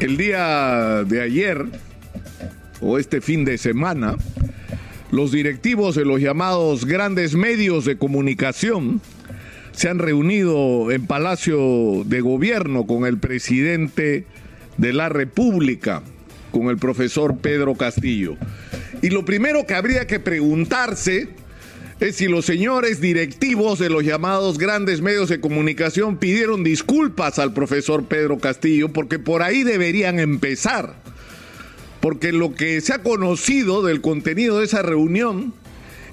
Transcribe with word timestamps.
el 0.00 0.16
día 0.16 1.04
de 1.04 1.20
ayer 1.20 1.66
o 2.80 2.98
este 2.98 3.20
fin 3.20 3.44
de 3.44 3.58
semana, 3.58 4.16
los 5.10 5.30
directivos 5.30 5.94
de 5.94 6.06
los 6.06 6.20
llamados 6.20 6.86
grandes 6.86 7.34
medios 7.34 7.84
de 7.84 7.98
comunicación 7.98 9.02
se 9.72 9.88
han 9.88 9.98
reunido 9.98 10.90
en 10.90 11.06
Palacio 11.06 12.02
de 12.06 12.20
Gobierno 12.22 12.86
con 12.86 13.04
el 13.04 13.18
presidente 13.18 14.24
de 14.78 14.92
la 14.94 15.10
República, 15.10 16.02
con 16.50 16.68
el 16.68 16.78
profesor 16.78 17.36
Pedro 17.36 17.74
Castillo. 17.74 18.36
Y 19.02 19.10
lo 19.10 19.26
primero 19.26 19.66
que 19.66 19.74
habría 19.74 20.06
que 20.06 20.18
preguntarse 20.18 21.28
es 22.00 22.16
si 22.16 22.28
los 22.28 22.46
señores 22.46 23.00
directivos 23.00 23.78
de 23.78 23.90
los 23.90 24.02
llamados 24.04 24.56
grandes 24.56 25.02
medios 25.02 25.28
de 25.28 25.40
comunicación 25.40 26.16
pidieron 26.16 26.64
disculpas 26.64 27.38
al 27.38 27.52
profesor 27.52 28.06
Pedro 28.06 28.38
Castillo, 28.38 28.88
porque 28.88 29.18
por 29.18 29.42
ahí 29.42 29.64
deberían 29.64 30.18
empezar. 30.18 30.94
Porque 32.00 32.32
lo 32.32 32.54
que 32.54 32.80
se 32.80 32.94
ha 32.94 33.02
conocido 33.02 33.82
del 33.82 34.00
contenido 34.00 34.58
de 34.58 34.64
esa 34.64 34.80
reunión 34.80 35.52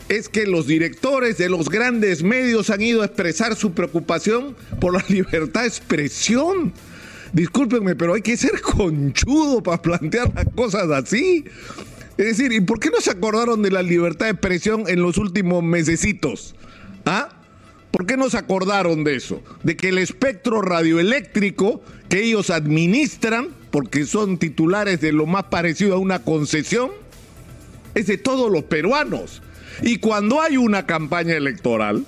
es 0.09 0.27
que 0.27 0.45
los 0.45 0.67
directores 0.67 1.37
de 1.37 1.47
los 1.47 1.69
grandes 1.69 2.21
medios 2.21 2.69
han 2.69 2.81
ido 2.81 3.01
a 3.01 3.05
expresar 3.05 3.55
su 3.55 3.71
preocupación 3.71 4.57
por 4.81 4.93
la 4.93 5.05
libertad 5.09 5.61
de 5.61 5.67
expresión. 5.67 6.73
Discúlpenme, 7.31 7.95
pero 7.95 8.13
hay 8.13 8.21
que 8.21 8.35
ser 8.35 8.59
conchudo 8.59 9.63
para 9.63 9.81
plantear 9.81 10.33
las 10.35 10.47
cosas 10.53 10.89
así. 10.91 11.45
Es 12.17 12.25
decir, 12.25 12.51
¿y 12.51 12.61
por 12.61 12.79
qué 12.79 12.89
no 12.89 12.99
se 12.99 13.11
acordaron 13.11 13.61
de 13.61 13.69
la 13.69 13.83
libertad 13.83 14.25
de 14.25 14.31
expresión 14.31 14.85
en 14.87 15.01
los 15.01 15.17
últimos 15.17 15.63
mesecitos? 15.63 16.55
¿Ah? 17.05 17.29
¿Por 17.91 18.05
qué 18.05 18.17
no 18.17 18.29
se 18.29 18.37
acordaron 18.37 19.03
de 19.03 19.15
eso? 19.15 19.41
De 19.63 19.77
que 19.77 19.89
el 19.89 19.97
espectro 19.97 20.61
radioeléctrico 20.61 21.81
que 22.09 22.23
ellos 22.23 22.49
administran, 22.49 23.49
porque 23.71 24.05
son 24.05 24.37
titulares 24.37 24.99
de 24.99 25.11
lo 25.11 25.25
más 25.25 25.45
parecido 25.45 25.95
a 25.95 25.99
una 25.99 26.19
concesión, 26.19 26.91
es 27.93 28.07
de 28.07 28.17
todos 28.17 28.51
los 28.51 28.63
peruanos. 28.63 29.41
Y 29.81 29.97
cuando 29.97 30.41
hay 30.41 30.57
una 30.57 30.85
campaña 30.85 31.35
electoral, 31.35 32.05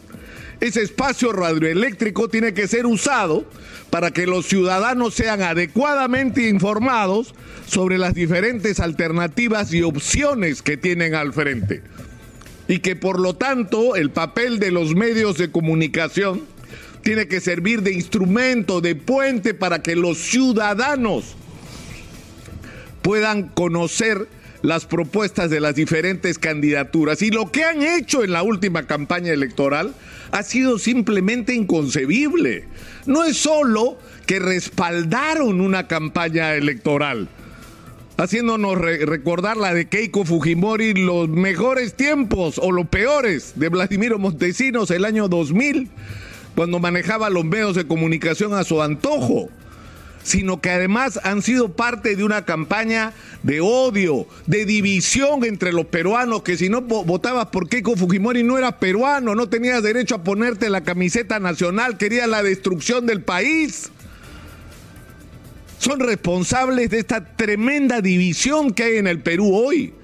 ese 0.62 0.82
espacio 0.82 1.32
radioeléctrico 1.32 2.28
tiene 2.28 2.54
que 2.54 2.68
ser 2.68 2.86
usado 2.86 3.46
para 3.90 4.12
que 4.12 4.28
los 4.28 4.46
ciudadanos 4.46 5.14
sean 5.14 5.42
adecuadamente 5.42 6.48
informados 6.48 7.34
sobre 7.66 7.98
las 7.98 8.14
diferentes 8.14 8.80
alternativas 8.80 9.74
y 9.74 9.84
opciones 9.84 10.62
que 10.62 10.78
tienen 10.78 11.16
al 11.16 11.34
frente. 11.34 11.82
Y 12.68 12.80
que 12.80 12.96
por 12.96 13.20
lo 13.20 13.36
tanto 13.36 13.96
el 13.96 14.12
papel 14.12 14.60
de 14.60 14.72
los 14.72 14.96
medios 14.96 15.38
de 15.38 15.50
comunicación 15.50 16.44
tiene 17.02 17.28
que 17.28 17.40
servir 17.40 17.82
de 17.82 17.94
instrumento, 17.94 18.82
de 18.82 18.96
puente 18.96 19.54
para 19.54 19.82
que 19.82 19.96
los 19.96 20.18
ciudadanos 20.18 21.36
puedan 23.02 23.48
conocer 23.48 24.28
las 24.62 24.86
propuestas 24.86 25.50
de 25.50 25.60
las 25.60 25.76
diferentes 25.76 26.38
candidaturas. 26.38 27.22
Y 27.22 27.32
lo 27.32 27.52
que 27.52 27.64
han 27.64 27.82
hecho 27.82 28.24
en 28.24 28.34
la 28.34 28.44
última 28.44 28.86
campaña 28.88 29.32
electoral 29.32 29.94
ha 30.32 30.44
sido 30.44 30.80
simplemente 30.80 31.54
inconcebible. 31.54 32.66
No 33.06 33.24
es 33.24 33.38
solo 33.38 33.98
que 34.26 34.40
respaldaron 34.40 35.62
una 35.62 35.88
campaña 35.88 36.54
electoral, 36.54 37.30
haciéndonos 38.18 38.78
recordar 38.78 39.58
la 39.58 39.74
de 39.74 39.88
Keiko 39.88 40.26
Fujimori, 40.26 40.94
los 40.94 41.30
mejores 41.30 41.96
tiempos 41.96 42.60
o 42.62 42.72
los 42.72 42.88
peores 42.88 43.54
de 43.56 43.70
Vladimiro 43.70 44.20
Montesinos 44.20 44.92
el 44.92 45.06
año 45.06 45.30
2000, 45.30 45.90
cuando 46.56 46.80
manejaba 46.80 47.30
los 47.30 47.46
medios 47.46 47.76
de 47.76 47.88
comunicación 47.88 48.54
a 48.54 48.64
su 48.64 48.82
antojo 48.82 49.50
sino 50.30 50.62
que 50.62 50.70
además 50.70 51.20
han 51.24 51.42
sido 51.42 51.74
parte 51.74 52.16
de 52.16 52.24
una 52.24 52.46
campaña 52.46 53.14
de 53.42 53.62
odio, 53.62 54.28
de 54.46 54.66
división 54.66 55.44
entre 55.44 55.74
los 55.74 55.88
peruanos, 55.88 56.44
que 56.44 56.56
si 56.56 56.70
no 56.70 56.82
votabas 56.82 57.48
por 57.48 57.68
Keiko 57.68 57.96
Fujimori 57.96 58.44
no 58.44 58.56
eras 58.56 58.74
peruano, 58.74 59.34
no 59.34 59.50
tenías 59.50 59.82
derecho 59.82 60.14
a 60.14 60.24
ponerte 60.24 60.70
la 60.70 60.84
camiseta 60.84 61.40
nacional, 61.40 61.98
querías 61.98 62.30
la 62.30 62.44
destrucción 62.44 63.08
del 63.08 63.24
país. 63.24 63.90
Son 65.80 66.00
responsables 66.00 66.92
de 66.92 67.00
esta 67.00 67.36
tremenda 67.36 68.00
división 68.00 68.72
que 68.72 68.84
hay 68.84 68.98
en 68.98 69.08
el 69.08 69.22
Perú 69.22 69.56
hoy. 69.56 69.96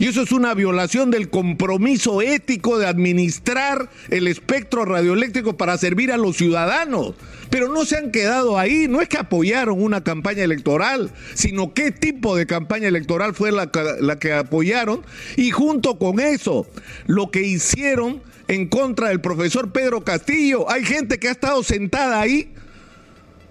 Y 0.00 0.06
eso 0.06 0.22
es 0.22 0.32
una 0.32 0.54
violación 0.54 1.10
del 1.10 1.28
compromiso 1.28 2.22
ético 2.22 2.78
de 2.78 2.86
administrar 2.86 3.90
el 4.08 4.28
espectro 4.28 4.86
radioeléctrico 4.86 5.58
para 5.58 5.76
servir 5.76 6.10
a 6.10 6.16
los 6.16 6.38
ciudadanos. 6.38 7.12
Pero 7.50 7.68
no 7.68 7.84
se 7.84 7.98
han 7.98 8.10
quedado 8.10 8.58
ahí, 8.58 8.88
no 8.88 9.02
es 9.02 9.10
que 9.10 9.18
apoyaron 9.18 9.82
una 9.82 10.02
campaña 10.02 10.42
electoral, 10.42 11.10
sino 11.34 11.74
qué 11.74 11.90
tipo 11.90 12.34
de 12.34 12.46
campaña 12.46 12.88
electoral 12.88 13.34
fue 13.34 13.52
la, 13.52 13.70
la 14.00 14.18
que 14.18 14.32
apoyaron. 14.32 15.02
Y 15.36 15.50
junto 15.50 15.98
con 15.98 16.18
eso, 16.18 16.66
lo 17.06 17.30
que 17.30 17.42
hicieron 17.42 18.22
en 18.48 18.68
contra 18.68 19.08
del 19.08 19.20
profesor 19.20 19.70
Pedro 19.70 20.02
Castillo. 20.02 20.70
Hay 20.70 20.82
gente 20.82 21.18
que 21.18 21.28
ha 21.28 21.32
estado 21.32 21.62
sentada 21.62 22.22
ahí 22.22 22.54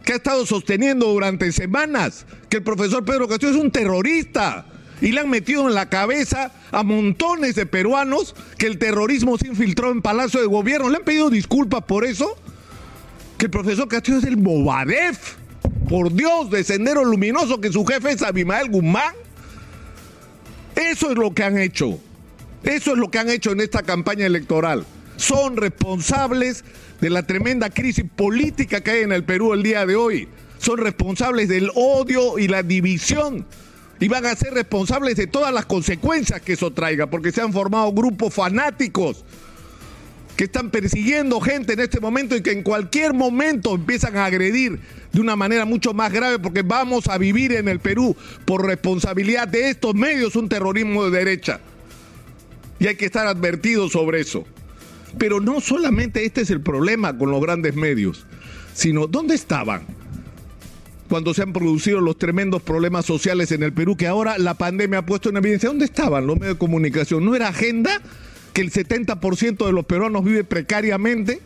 que 0.03 0.13
ha 0.13 0.15
estado 0.15 0.47
sosteniendo 0.47 1.05
durante 1.09 1.51
semanas 1.51 2.25
que 2.49 2.57
el 2.57 2.63
profesor 2.63 3.05
Pedro 3.05 3.27
Castillo 3.27 3.51
es 3.51 3.59
un 3.59 3.69
terrorista 3.69 4.65
y 5.01 5.11
le 5.11 5.21
han 5.21 5.29
metido 5.29 5.67
en 5.67 5.75
la 5.75 5.89
cabeza 5.89 6.51
a 6.71 6.83
montones 6.83 7.55
de 7.55 7.65
peruanos 7.65 8.35
que 8.57 8.67
el 8.67 8.77
terrorismo 8.77 9.37
se 9.37 9.47
infiltró 9.47 9.91
en 9.91 10.01
Palacio 10.01 10.41
de 10.41 10.47
Gobierno. 10.47 10.89
¿Le 10.89 10.97
han 10.97 11.03
pedido 11.03 11.29
disculpas 11.29 11.83
por 11.83 12.05
eso? 12.05 12.37
Que 13.37 13.45
el 13.45 13.51
profesor 13.51 13.87
Castillo 13.87 14.17
es 14.17 14.25
el 14.25 14.35
Bobadef. 14.35 15.35
Por 15.87 16.13
Dios, 16.13 16.51
de 16.51 16.63
Sendero 16.63 17.03
Luminoso, 17.03 17.59
que 17.59 17.71
su 17.71 17.85
jefe 17.85 18.11
es 18.11 18.21
Abimael 18.21 18.69
Guzmán. 18.69 19.13
Eso 20.75 21.11
es 21.11 21.17
lo 21.17 21.33
que 21.33 21.43
han 21.43 21.57
hecho. 21.57 21.99
Eso 22.63 22.91
es 22.91 22.97
lo 22.97 23.09
que 23.09 23.19
han 23.19 23.29
hecho 23.29 23.51
en 23.51 23.61
esta 23.61 23.81
campaña 23.81 24.25
electoral. 24.25 24.85
Son 25.15 25.57
responsables 25.57 26.63
de 27.01 27.09
la 27.09 27.23
tremenda 27.23 27.69
crisis 27.69 28.05
política 28.15 28.81
que 28.81 28.91
hay 28.91 29.01
en 29.01 29.11
el 29.11 29.23
Perú 29.23 29.53
el 29.53 29.63
día 29.63 29.85
de 29.85 29.95
hoy. 29.95 30.27
Son 30.59 30.77
responsables 30.77 31.47
del 31.47 31.71
odio 31.73 32.37
y 32.37 32.47
la 32.47 32.63
división 32.63 33.45
y 33.99 34.07
van 34.07 34.25
a 34.25 34.35
ser 34.35 34.53
responsables 34.53 35.15
de 35.15 35.27
todas 35.27 35.53
las 35.53 35.65
consecuencias 35.65 36.41
que 36.41 36.53
eso 36.53 36.71
traiga, 36.71 37.07
porque 37.07 37.31
se 37.31 37.41
han 37.41 37.51
formado 37.51 37.91
grupos 37.91 38.33
fanáticos 38.33 39.25
que 40.37 40.45
están 40.45 40.69
persiguiendo 40.69 41.41
gente 41.41 41.73
en 41.73 41.81
este 41.81 41.99
momento 41.99 42.33
y 42.33 42.41
que 42.41 42.51
en 42.51 42.63
cualquier 42.63 43.13
momento 43.13 43.75
empiezan 43.75 44.15
a 44.15 44.23
agredir 44.23 44.79
de 45.11 45.19
una 45.19 45.35
manera 45.35 45.65
mucho 45.65 45.93
más 45.93 46.13
grave, 46.13 46.39
porque 46.39 46.61
vamos 46.61 47.07
a 47.09 47.17
vivir 47.17 47.51
en 47.51 47.67
el 47.67 47.81
Perú 47.81 48.15
por 48.45 48.65
responsabilidad 48.65 49.49
de 49.49 49.69
estos 49.69 49.95
medios 49.95 50.37
un 50.37 50.47
terrorismo 50.47 51.03
de 51.03 51.17
derecha. 51.17 51.59
Y 52.79 52.87
hay 52.87 52.95
que 52.95 53.05
estar 53.05 53.27
advertidos 53.27 53.91
sobre 53.91 54.21
eso. 54.21 54.45
Pero 55.17 55.41
no 55.41 55.59
solamente 55.59 56.23
este 56.23 56.39
es 56.41 56.49
el 56.51 56.61
problema 56.61 57.17
con 57.17 57.31
los 57.31 57.41
grandes 57.41 57.75
medios, 57.75 58.25
sino 58.73 59.07
¿dónde 59.07 59.35
estaban? 59.35 59.98
Cuando 61.09 61.33
se 61.33 61.41
han 61.41 61.51
producido 61.51 61.99
los 61.99 62.17
tremendos 62.17 62.61
problemas 62.61 63.05
sociales 63.05 63.51
en 63.51 63.63
el 63.63 63.73
Perú 63.73 63.97
que 63.97 64.07
ahora 64.07 64.37
la 64.37 64.53
pandemia 64.53 64.99
ha 64.99 65.05
puesto 65.05 65.29
en 65.29 65.37
evidencia. 65.37 65.67
¿Dónde 65.67 65.85
estaban 65.85 66.27
los 66.27 66.39
medios 66.39 66.55
de 66.55 66.59
comunicación? 66.59 67.25
¿No 67.25 67.35
era 67.35 67.49
agenda 67.49 67.99
que 68.53 68.61
el 68.61 68.71
70% 68.71 69.65
de 69.65 69.71
los 69.73 69.85
peruanos 69.85 70.23
vive 70.23 70.43
precariamente? 70.43 71.41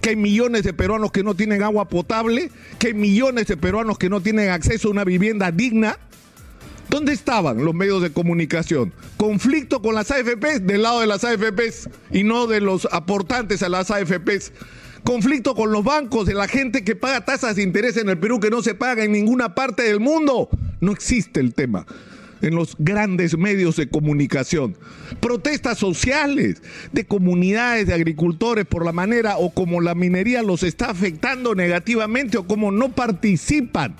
que 0.00 0.10
hay 0.10 0.16
millones 0.16 0.62
de 0.62 0.72
peruanos 0.72 1.10
que 1.10 1.24
no 1.24 1.34
tienen 1.34 1.60
agua 1.64 1.88
potable, 1.88 2.52
que 2.78 2.86
hay 2.86 2.94
millones 2.94 3.48
de 3.48 3.56
peruanos 3.56 3.98
que 3.98 4.08
no 4.08 4.20
tienen 4.20 4.50
acceso 4.50 4.86
a 4.86 4.90
una 4.92 5.02
vivienda 5.02 5.50
digna. 5.50 5.98
¿Dónde 6.88 7.12
estaban 7.12 7.64
los 7.64 7.74
medios 7.74 8.00
de 8.00 8.12
comunicación? 8.12 8.92
Conflicto 9.18 9.82
con 9.82 9.94
las 9.94 10.10
AFPs 10.10 10.66
del 10.66 10.82
lado 10.82 11.00
de 11.00 11.06
las 11.06 11.24
AFPs 11.24 11.90
y 12.10 12.24
no 12.24 12.46
de 12.46 12.62
los 12.62 12.88
aportantes 12.90 13.62
a 13.62 13.68
las 13.68 13.90
AFPs 13.90 14.52
conflicto 15.04 15.54
con 15.54 15.72
los 15.72 15.84
bancos, 15.84 16.26
de 16.26 16.34
la 16.34 16.48
gente 16.48 16.84
que 16.84 16.94
paga 16.94 17.24
tasas 17.24 17.56
de 17.56 17.62
interés 17.62 17.96
en 17.96 18.08
el 18.08 18.18
Perú 18.18 18.40
que 18.40 18.50
no 18.50 18.62
se 18.62 18.74
paga 18.74 19.04
en 19.04 19.12
ninguna 19.12 19.54
parte 19.54 19.82
del 19.82 20.00
mundo. 20.00 20.48
No 20.80 20.92
existe 20.92 21.40
el 21.40 21.54
tema 21.54 21.86
en 22.42 22.54
los 22.54 22.76
grandes 22.78 23.36
medios 23.36 23.76
de 23.76 23.88
comunicación. 23.88 24.76
Protestas 25.20 25.78
sociales 25.78 26.62
de 26.92 27.04
comunidades 27.04 27.86
de 27.86 27.94
agricultores 27.94 28.66
por 28.66 28.84
la 28.84 28.92
manera 28.92 29.38
o 29.38 29.50
como 29.50 29.80
la 29.80 29.94
minería 29.94 30.42
los 30.42 30.62
está 30.62 30.90
afectando 30.90 31.54
negativamente 31.54 32.38
o 32.38 32.46
como 32.46 32.70
no 32.70 32.90
participan 32.90 33.96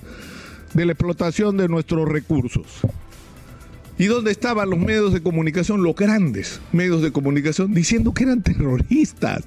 de 0.75 0.87
la 0.87 0.93
explotación 0.93 1.57
de 1.57 1.69
nuestros 1.69 2.09
recursos. 2.09 2.83
¿Y 3.99 4.07
dónde 4.07 4.31
estaban 4.31 4.71
los 4.71 4.79
medios 4.79 5.13
de 5.13 5.21
comunicación, 5.21 5.83
los 5.83 5.97
grandes 5.97 6.61
medios 6.73 7.03
de 7.03 7.11
comunicación, 7.11 7.75
diciendo 7.75 8.15
que 8.15 8.25
eran 8.25 8.43
terroristas? 8.43 9.45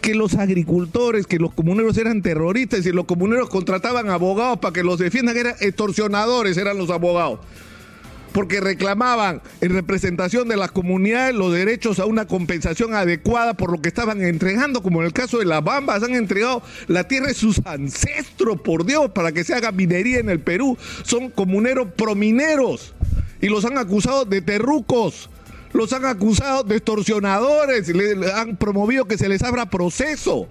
que 0.00 0.14
los 0.14 0.34
agricultores, 0.34 1.26
que 1.26 1.38
los 1.38 1.52
comuneros 1.52 1.98
eran 1.98 2.22
terroristas 2.22 2.86
y 2.86 2.92
los 2.92 3.04
comuneros 3.04 3.50
contrataban 3.50 4.08
abogados 4.08 4.58
para 4.58 4.72
que 4.72 4.82
los 4.82 4.98
defiendan, 4.98 5.36
eran 5.36 5.54
extorsionadores, 5.60 6.56
eran 6.56 6.78
los 6.78 6.88
abogados. 6.88 7.40
porque 8.32 8.60
reclamaban 8.60 9.42
en 9.60 9.72
representación 9.72 10.46
de 10.46 10.56
las 10.56 10.70
comunidades 10.70 11.34
los 11.34 11.52
derechos 11.52 11.98
a 11.98 12.06
una 12.06 12.28
compensación 12.28 12.94
adecuada 12.94 13.54
por 13.54 13.72
lo 13.72 13.82
que 13.82 13.88
estaban 13.88 14.22
entregando, 14.22 14.82
como 14.82 15.00
en 15.00 15.06
el 15.06 15.12
caso 15.12 15.38
de 15.38 15.46
las 15.46 15.64
Bambas, 15.64 16.04
han 16.04 16.14
entregado 16.14 16.62
la 16.86 17.08
tierra 17.08 17.26
de 17.26 17.34
sus 17.34 17.60
ancestros, 17.66 18.60
por 18.60 18.86
Dios, 18.86 19.10
para 19.10 19.32
que 19.32 19.42
se 19.42 19.52
haga 19.52 19.72
minería 19.72 20.20
en 20.20 20.30
el 20.30 20.38
Perú. 20.38 20.78
Son 21.02 21.28
comuneros 21.30 21.88
promineros 21.96 22.94
y 23.40 23.48
los 23.48 23.64
han 23.64 23.78
acusado 23.78 24.24
de 24.24 24.42
terrucos. 24.42 25.30
Los 25.72 25.92
han 25.92 26.04
acusado 26.04 26.64
de 26.64 26.76
extorsionadores, 26.76 27.88
le 27.88 28.32
han 28.32 28.56
promovido 28.56 29.04
que 29.04 29.16
se 29.16 29.28
les 29.28 29.42
abra 29.42 29.70
proceso. 29.70 30.48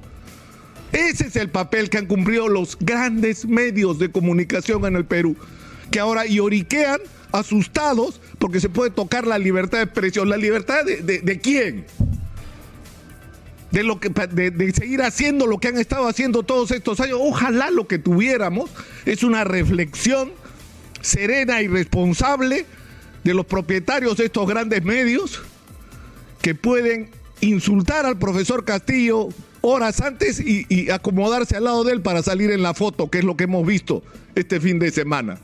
Ese 0.92 1.28
es 1.28 1.36
el 1.36 1.50
papel 1.50 1.90
que 1.90 1.98
han 1.98 2.08
cumplido 2.08 2.48
los 2.48 2.78
grandes 2.80 3.46
medios 3.46 4.00
de 4.00 4.10
comunicación 4.10 4.86
en 4.86 4.96
el 4.96 5.06
Perú, 5.06 5.36
que 5.92 6.00
ahora 6.00 6.26
lloriquean 6.26 7.00
asustados 7.32 8.22
porque 8.40 8.60
se 8.60 8.70
puede 8.70 8.90
tocar 8.90 9.28
la 9.28 9.38
libertad 9.38 9.80
de 9.80 9.84
expresión. 9.84 10.30
¿La 10.30 10.38
libertad 10.38 10.84
de, 10.86 11.40
quién? 11.42 11.86
De, 13.72 13.84
lo 13.84 14.00
que, 14.00 14.10
de, 14.10 14.74
seguir 14.74 15.04
haciendo 15.04 15.46
lo 15.46 15.60
que 15.60 15.68
han 15.68 15.78
estado 15.78 16.08
haciendo 16.08 16.44
todos 16.44 16.72
estos 16.72 17.00
años. 17.02 17.20
Ojalá 17.22 17.70
lo 17.70 17.88
que 17.88 18.00
tuviéramos 18.00 18.72
es 19.06 19.24
una 19.24 19.44
reflexión 19.44 20.32
serena 21.02 21.62
y 21.62 21.68
responsable 21.68 22.66
de 23.30 23.36
los 23.36 23.46
propietarios 23.46 24.18
de 24.18 24.26
estos 24.26 24.48
grandes 24.48 24.84
medios 24.84 25.40
que 26.42 26.56
pueden 26.56 27.12
insultar 27.42 28.08
al 28.08 28.18
profesor 28.18 28.66
Castillo 28.66 29.30
horas 29.62 30.02
antes 30.02 30.40
y, 30.40 30.90
acomodarse 30.90 31.56
al 31.56 31.66
lado 31.66 31.84
de 31.84 31.94
él 31.94 32.02
para 32.02 32.24
salir 32.24 32.50
en 32.50 32.64
la 32.64 32.74
foto, 32.74 33.12
que 33.12 33.20
es 33.20 33.24
lo 33.24 33.38
que 33.38 33.44
hemos 33.44 33.68
visto 33.68 34.02
este 34.34 34.60
fin 34.60 34.80
de 34.80 34.90
semana. 34.90 35.38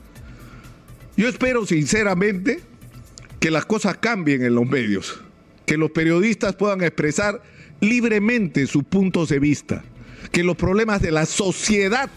Yo 1.16 1.30
espero 1.30 1.68
sinceramente 1.68 2.62
que 3.40 3.52
las 3.52 3.68
cosas 3.68 3.98
cambien 3.98 4.44
en 4.44 4.56
los 4.56 4.66
medios, 4.66 5.22
que 5.68 5.78
los 5.78 5.92
periodistas 5.92 6.56
puedan 6.56 6.81
expresar 6.81 7.44
libremente 7.81 8.66
sus 8.66 8.84
puntos 8.84 9.30
de 9.30 9.38
vista, 9.38 9.84
que 10.31 10.44
los 10.44 10.58
problemas 10.58 11.04
de 11.04 11.12
la 11.12 11.28
sociedad, 11.28 12.10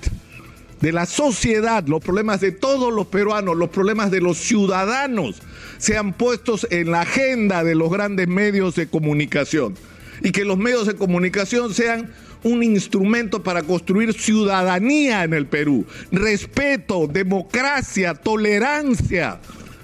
de 0.81 0.93
la 0.93 1.07
sociedad, 1.07 1.87
los 1.87 2.03
problemas 2.03 2.41
de 2.41 2.53
todos 2.53 2.93
los 2.93 3.07
peruanos, 3.09 3.57
los 3.57 3.71
problemas 3.71 4.11
de 4.11 4.21
los 4.21 4.39
ciudadanos, 4.39 5.43
sean 5.79 6.13
puestos 6.13 6.67
en 6.71 6.91
la 6.91 7.03
agenda 7.03 7.65
de 7.65 7.75
los 7.75 7.91
grandes 7.91 8.29
medios 8.29 8.75
de 8.75 8.89
comunicación. 8.89 9.75
Y 10.23 10.33
que 10.33 10.45
los 10.45 10.59
medios 10.59 10.87
de 10.87 10.95
comunicación 10.95 11.75
sean 11.75 12.13
un 12.43 12.63
instrumento 12.63 13.43
para 13.43 13.63
construir 13.63 14.13
ciudadanía 14.13 15.25
en 15.25 15.35
el 15.35 15.47
Perú, 15.47 15.85
respeto, 16.13 17.07
democracia, 17.07 18.15
tolerancia, 18.15 19.41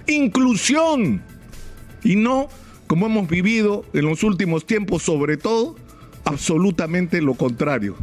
inclusión, 0.06 1.22
y 2.04 2.16
no, 2.16 2.48
como 2.86 3.06
hemos 3.06 3.28
vivido 3.28 3.84
en 3.92 4.04
los 4.04 4.22
últimos 4.22 4.66
tiempos, 4.66 5.02
sobre 5.02 5.36
todo, 5.36 5.74
absolutamente 6.24 7.20
lo 7.20 7.34
contrario. 7.34 7.96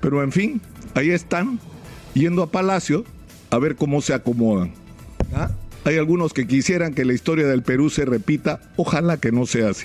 Pero 0.00 0.22
en 0.22 0.30
fin, 0.30 0.60
ahí 0.94 1.10
están, 1.10 1.58
yendo 2.16 2.42
a 2.42 2.50
Palacio 2.50 3.04
a 3.50 3.58
ver 3.58 3.76
cómo 3.76 4.00
se 4.00 4.14
acomodan. 4.14 4.72
Hay 5.84 5.98
algunos 5.98 6.32
que 6.32 6.46
quisieran 6.46 6.94
que 6.94 7.04
la 7.04 7.12
historia 7.12 7.46
del 7.46 7.62
Perú 7.62 7.90
se 7.90 8.04
repita, 8.04 8.60
ojalá 8.76 9.18
que 9.18 9.30
no 9.30 9.46
sea 9.46 9.70
así. 9.70 9.84